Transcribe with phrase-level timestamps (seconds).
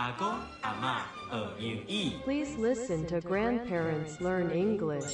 [0.00, 0.26] 阿公
[0.62, 2.12] 阿妈学英语。
[2.24, 5.12] Please listen to grandparents learn English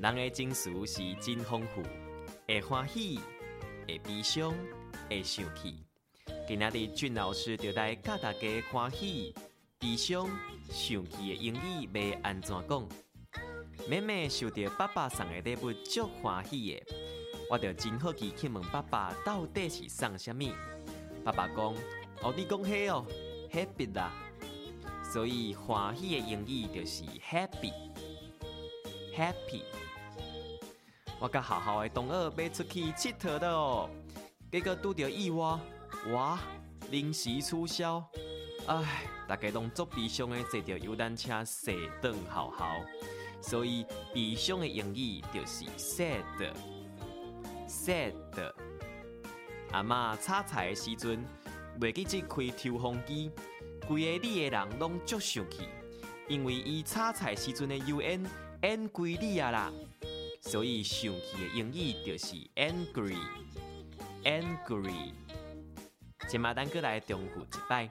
[0.00, 1.82] 人的情绪是真丰富，
[2.46, 3.20] 会欢喜，
[3.86, 4.54] 会悲伤，
[5.10, 5.84] 会生气。
[6.46, 9.34] 今仔日俊老师就来教大家欢喜、
[9.78, 10.26] 悲伤、
[10.70, 12.88] 生气的英语要安怎讲。
[13.86, 16.86] 妹妹收到爸爸送的礼物，足欢喜的，
[17.50, 20.44] 我就真好奇去问爸爸到底是送什么。
[21.24, 21.74] 爸爸讲
[22.22, 23.06] ：“哦，你讲迄哦
[23.50, 24.12] ，happy 啦。”
[25.10, 27.72] 所以欢喜的英语就是 happy，happy。
[31.18, 33.88] 我甲学校的同学要出去佚佗的哦，
[34.52, 35.58] 结果拄着意外，
[36.12, 36.38] 哇，
[36.90, 38.06] 临时取消。
[38.66, 42.74] 唉，大家拢足悲伤的，坐着游览车坐转好好，
[43.40, 46.22] 所以悲伤的英语就是 sad
[47.68, 48.14] sad。
[49.72, 51.22] 阿嬷炒菜的时阵，
[51.78, 53.30] 袂记即开抽风机，
[53.86, 55.68] 规个里的人拢足生气，
[56.26, 58.24] 因为伊炒菜时阵的油烟
[58.62, 59.70] 烟规里啊啦。
[60.40, 65.12] 所以生气的英语就是 angry，angry。
[66.28, 67.90] 今麦咱过来重复一摆。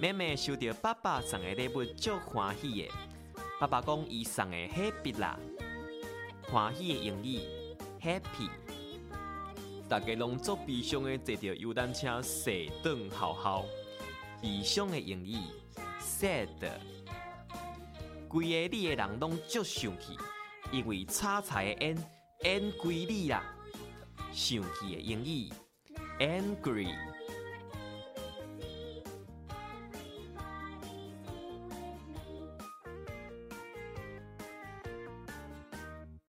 [0.00, 2.90] 妹妹收到爸爸送的礼物，足欢喜的。
[3.58, 5.36] 爸爸讲伊送的 happy 啦，
[6.42, 7.40] 欢喜的英语
[8.00, 8.50] happy。
[9.88, 13.64] 大家拢足悲伤的坐着游览车坐顿好好，
[14.42, 15.36] 悲伤的英语
[15.98, 16.46] sad。
[18.28, 20.16] 规个里的人拢足生气。
[20.70, 21.96] 因为炒菜的烟
[22.44, 23.42] 烟规里啦，
[24.30, 25.50] 生气的英语
[26.18, 26.94] angry。